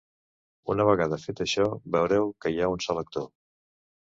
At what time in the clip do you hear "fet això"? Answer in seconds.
1.25-1.67